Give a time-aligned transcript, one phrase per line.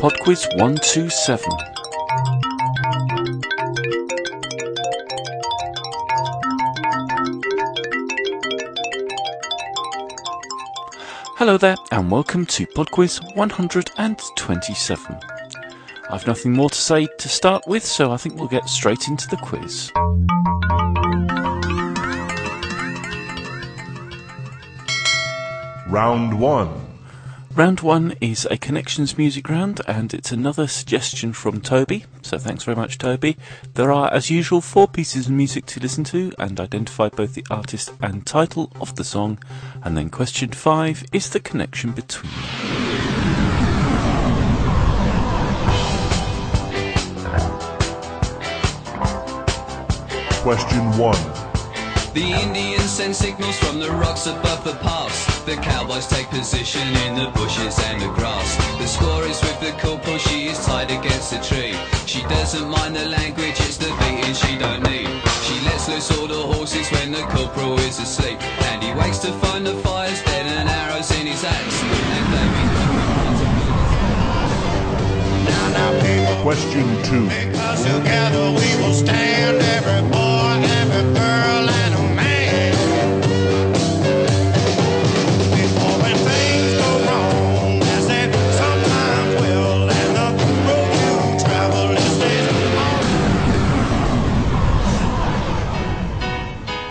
[0.00, 1.44] Podquiz 127.
[11.36, 15.20] Hello there, and welcome to Podquiz 127.
[16.08, 19.28] I've nothing more to say to start with, so I think we'll get straight into
[19.28, 19.92] the quiz.
[25.86, 26.89] Round 1.
[27.52, 32.04] Round one is a connections music round, and it's another suggestion from Toby.
[32.22, 33.36] So thanks very much, Toby.
[33.74, 37.44] There are, as usual, four pieces of music to listen to and identify both the
[37.50, 39.42] artist and title of the song.
[39.82, 42.40] And then question five is the connection between them.
[50.42, 51.39] Question 1.
[52.12, 55.44] The Indians send signals from the rocks above the pass.
[55.44, 58.56] The cowboys take position in the bushes and the grass.
[58.78, 61.76] The score is with the corporal, she is tied against a tree.
[62.06, 65.06] She doesn't mind the language, it's the beating she don't need.
[65.46, 68.42] She lets loose all the horses when the corporal is asleep.
[68.66, 71.82] And he wakes to find the fire's dead and arrows in his axe.
[71.84, 72.64] And Davy
[75.46, 77.28] Now, now, Question 2.
[77.28, 79.62] because together we will stand.
[79.62, 80.19] Every boy, every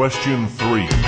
[0.00, 0.99] Question 3.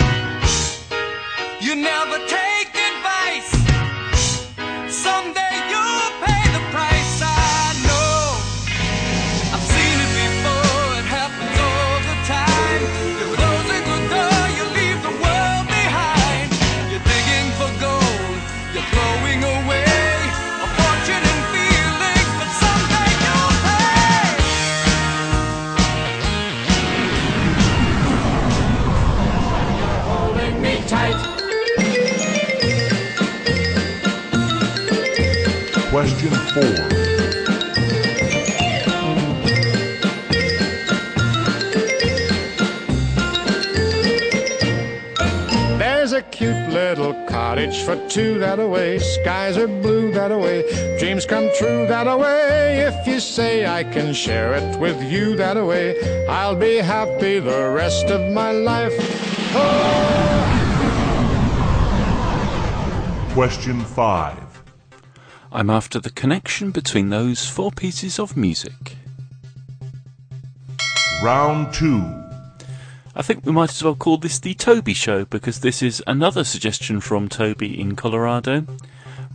[46.12, 48.98] There's a cute little cottage for two that away.
[48.98, 50.62] Skies are blue that away.
[50.98, 52.80] Dreams come true that away.
[52.80, 57.70] If you say I can share it with you that away, I'll be happy the
[57.70, 58.92] rest of my life.
[59.54, 60.10] Oh!
[63.32, 64.62] Question 5.
[65.50, 68.98] I'm after the connection between those four pieces of music.
[71.22, 72.31] Round 2.
[73.14, 76.44] I think we might as well call this the Toby Show because this is another
[76.44, 78.64] suggestion from Toby in Colorado.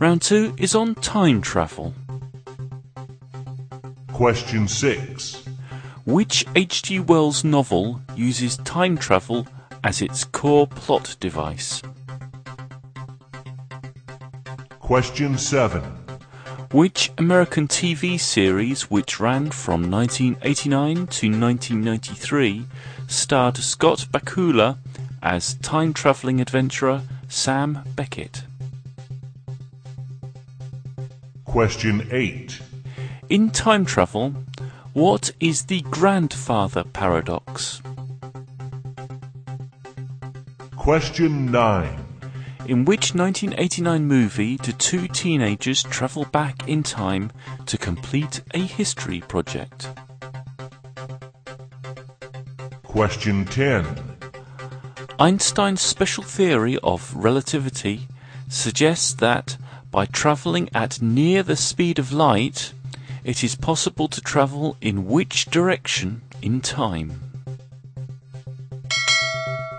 [0.00, 1.94] Round two is on time travel.
[4.12, 5.44] Question 6.
[6.04, 6.98] Which H.G.
[7.00, 9.46] Wells novel uses time travel
[9.84, 11.80] as its core plot device?
[14.80, 15.82] Question 7.
[16.72, 22.66] Which American TV series, which ran from 1989 to 1993,
[23.08, 24.78] starred Scott Bakula
[25.22, 28.44] as time travelling adventurer Sam Beckett?
[31.44, 32.60] Question 8.
[33.30, 34.34] In time travel,
[34.92, 37.82] what is the grandfather paradox?
[40.76, 42.04] Question 9.
[42.66, 47.32] In which 1989 movie do two teenagers travel back in time
[47.64, 49.88] to complete a history project?
[52.98, 53.86] Question 10.
[55.20, 58.08] Einstein's special theory of relativity
[58.48, 59.56] suggests that
[59.92, 62.72] by travelling at near the speed of light,
[63.22, 67.20] it is possible to travel in which direction in time?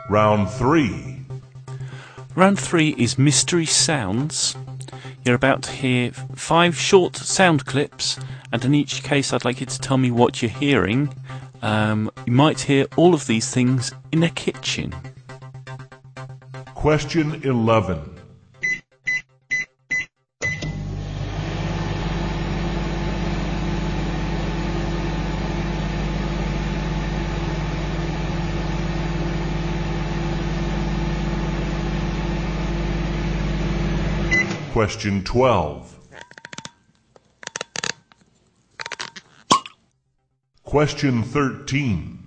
[0.09, 1.25] Round 3.
[2.36, 4.56] Round three is mystery sounds.
[5.25, 8.18] You're about to hear five short sound clips,
[8.54, 11.13] and in each case, I'd like you to tell me what you're hearing.
[11.61, 14.94] Um, you might hear all of these things in a kitchen.
[16.75, 18.15] Question 11.
[34.71, 35.99] Question 12.
[40.69, 42.19] Question 13.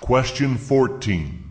[0.00, 1.45] Question 14.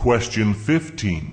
[0.00, 1.30] Question 15.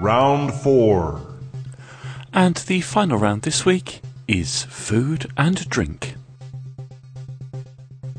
[0.00, 1.23] Round 4.
[2.44, 6.14] And the final round this week is food and drink.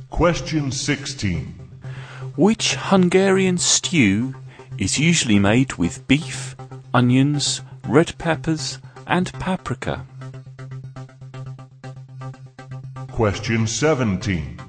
[0.09, 1.45] Question 16.
[2.35, 4.33] Which Hungarian stew
[4.79, 6.55] is usually made with beef,
[6.91, 10.07] onions, red peppers, and paprika?
[13.11, 14.59] Question 17.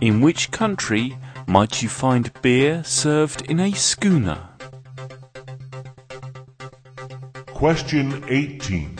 [0.00, 4.38] In which country might you find beer served in a schooner?
[7.62, 8.91] Question 18.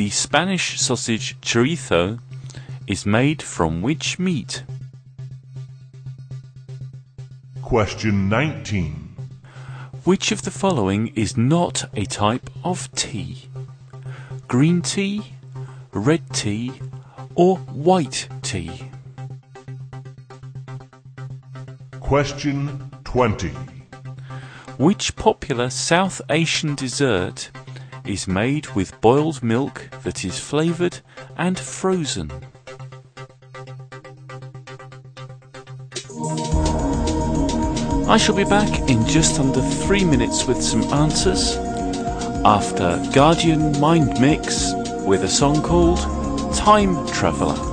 [0.00, 2.20] The Spanish sausage chorizo
[2.86, 4.62] is made from which meat?
[7.60, 9.14] Question 19.
[10.04, 13.50] Which of the following is not a type of tea?
[14.48, 15.34] Green tea,
[15.92, 16.72] red tea,
[17.34, 18.88] or white tea?
[22.00, 23.48] Question 20.
[24.78, 27.50] Which popular South Asian dessert
[28.04, 31.00] is made with boiled milk that is flavoured
[31.36, 32.30] and frozen?
[38.08, 41.56] I shall be back in just under three minutes with some answers
[42.44, 44.72] after Guardian Mind Mix
[45.06, 45.98] with a song called
[46.56, 47.69] Time Traveller.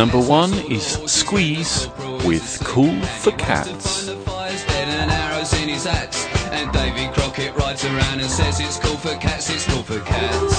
[0.00, 1.86] Number one is Squeeze
[2.24, 4.06] with Cool for Cats.
[4.06, 6.24] Burn the fires, dead and arrows in his hats.
[6.52, 10.54] And Davy Crockett rides around and says it's cool for cats, it's cool for cats.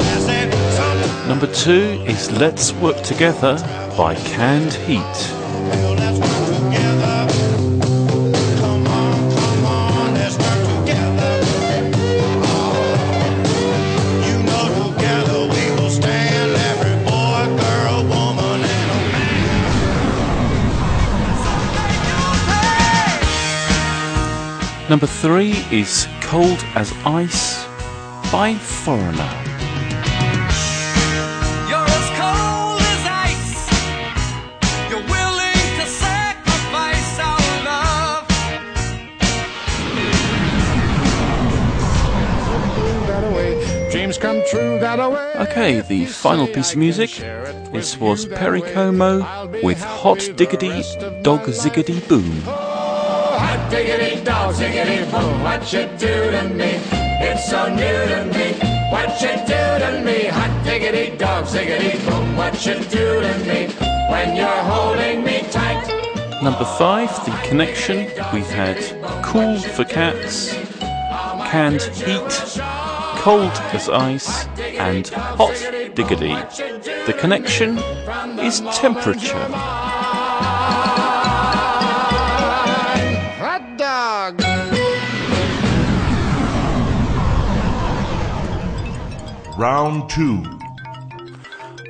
[0.00, 3.58] I said, some Number two is Let's Work Together
[3.98, 6.29] by Canned Heat.
[24.90, 27.64] Number three is Cold as Ice
[28.32, 29.30] by Foreigner.
[31.70, 33.70] You're as cold as ice.
[34.90, 38.26] You're willing to sacrifice our love.
[43.06, 43.90] that away.
[43.92, 45.34] Dreams come true that away.
[45.36, 47.10] Okay, the final piece of music.
[47.70, 49.20] This was Perry Como
[49.62, 50.82] with Hot Diggity
[51.22, 52.42] Dog Ziggity Boom.
[52.48, 52.80] Oh,
[54.24, 54.54] Dog,
[55.42, 56.78] what you do to me?
[57.22, 58.52] It's so new to me.
[58.90, 60.26] What you do to me?
[60.26, 63.68] Hot diggity dog, ziggity boom, what you do to me?
[64.10, 65.86] When you're holding me tight.
[66.42, 68.10] Number five, The Connection.
[68.32, 68.78] We've had
[69.22, 70.54] Cool for Cats,
[71.50, 72.60] Canned Heat,
[73.22, 75.54] Cold as Ice, and Hot
[75.94, 76.34] Diggity.
[77.06, 77.78] The connection
[78.38, 79.89] is temperature.
[89.60, 90.58] Round 2.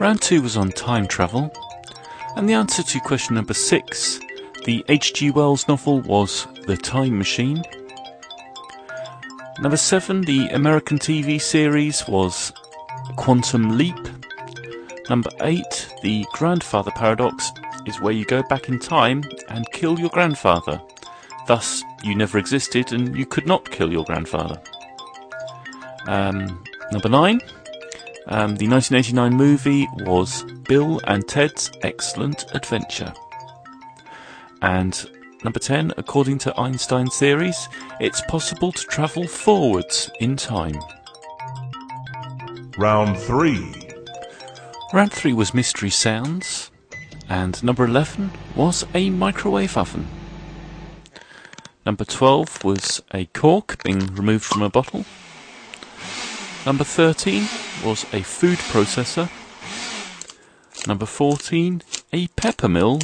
[0.00, 1.52] Round two was on time travel,
[2.34, 4.18] and the answer to question number six,
[4.64, 5.30] the H.G.
[5.30, 7.62] Wells novel, was The Time Machine.
[9.60, 12.52] Number seven, the American TV series was
[13.14, 14.08] Quantum Leap.
[15.08, 17.52] Number eight, the Grandfather Paradox
[17.86, 20.82] is where you go back in time and kill your grandfather.
[21.46, 24.60] Thus, you never existed and you could not kill your grandfather.
[26.08, 27.40] Um, number nine,
[28.30, 33.12] um, the 1989 movie was Bill and Ted's Excellent Adventure.
[34.62, 35.10] And
[35.42, 37.68] number 10, according to Einstein's theories,
[37.98, 40.78] it's possible to travel forwards in time.
[42.78, 43.88] Round 3.
[44.92, 46.70] Round 3 was Mystery Sounds,
[47.28, 50.06] and number 11 was a microwave oven.
[51.84, 55.04] Number 12 was a cork being removed from a bottle.
[56.66, 57.42] Number 13
[57.84, 59.30] was a food processor.
[60.86, 63.00] Number 14, a pepper mill.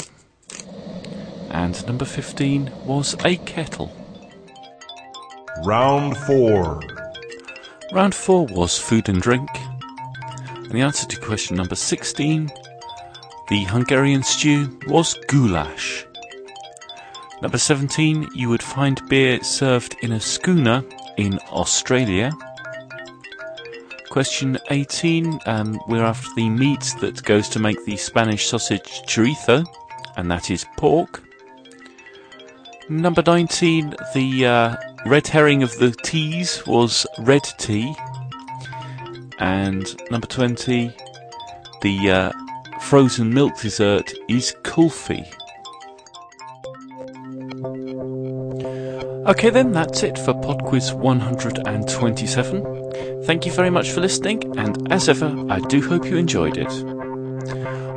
[1.50, 3.90] And number 15 was a kettle.
[5.64, 6.80] Round 4.
[7.92, 9.48] Round 4 was food and drink.
[10.56, 12.50] And the answer to question number 16,
[13.48, 16.04] the Hungarian stew, was goulash.
[17.40, 20.84] Number 17, you would find beer served in a schooner
[21.16, 22.32] in Australia.
[24.16, 29.62] Question 18, um, we're after the meat that goes to make the Spanish sausage chorizo,
[30.16, 31.23] and that is pork.
[32.88, 37.94] Number 19, the uh, red herring of the teas was red tea.
[39.38, 40.96] And number 20,
[41.82, 42.32] the uh,
[42.80, 45.30] frozen milk dessert is kulfi.
[49.28, 52.86] Okay, then, that's it for PodQuiz 127.
[53.26, 56.73] Thank you very much for listening, and as ever, I do hope you enjoyed it.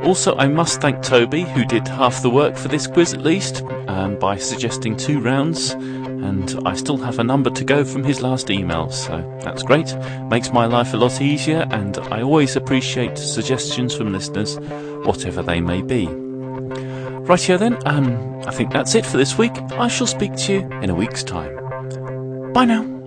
[0.04, 3.62] Also, I must thank Toby, who did half the work for this quiz at least,
[3.86, 8.20] um, by suggesting two rounds, and I still have a number to go from his
[8.20, 9.94] last email, so that's great.
[10.28, 14.58] Makes my life a lot easier, and I always appreciate suggestions from listeners,
[15.04, 16.08] whatever they may be.
[16.08, 19.56] Right here then, um, I think that's it for this week.
[19.78, 22.52] I shall speak to you in a week's time.
[22.52, 22.99] Bye now.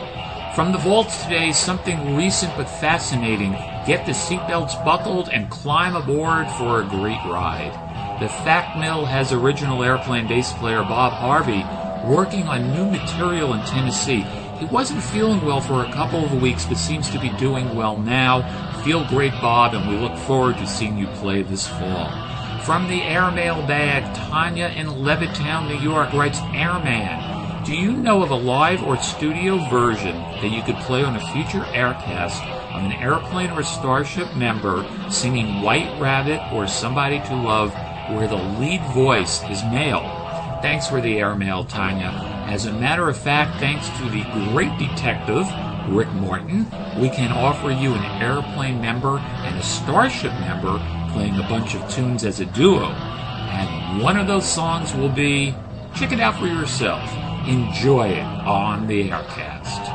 [0.56, 3.52] From the vaults today, something recent but fascinating.
[3.86, 7.74] Get the seatbelts buckled and climb aboard for a great ride.
[8.20, 11.64] The Fact Mill has original airplane bass player Bob Harvey
[12.12, 14.22] working on new material in Tennessee.
[14.58, 17.98] He wasn't feeling well for a couple of weeks, but seems to be doing well
[17.98, 18.42] now.
[18.86, 22.08] Feel great, Bob, and we look forward to seeing you play this fall.
[22.62, 27.64] From the airmail bag, Tanya in Levittown, New York writes Airman.
[27.66, 31.32] Do you know of a live or studio version that you could play on a
[31.34, 32.40] future aircast
[32.76, 37.74] of an airplane or starship member singing White Rabbit or Somebody to Love
[38.12, 40.04] where the lead voice is male?
[40.62, 42.12] Thanks for the airmail, Tanya.
[42.46, 45.48] As a matter of fact, thanks to the great detective,
[45.88, 46.66] Rick Morton,
[47.00, 50.80] we can offer you an airplane member and a starship member
[51.14, 52.86] playing a bunch of tunes as a duo.
[52.88, 55.56] And one of those songs will be
[55.96, 57.02] check it out for yourself.
[57.48, 59.82] Enjoy it on the Aircast.